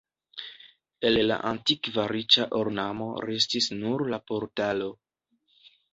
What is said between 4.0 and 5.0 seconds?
la portalo.